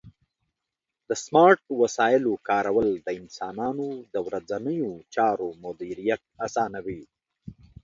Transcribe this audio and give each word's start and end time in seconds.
د 1.07 1.09
سمارټ 1.25 1.61
وسایلو 1.81 2.33
کارول 2.49 2.89
د 3.05 3.07
انسانانو 3.19 3.87
د 4.13 4.15
ورځنیو 4.27 4.91
چارو 5.15 5.47
مدیریت 5.63 6.21
اسانوي. 6.45 7.01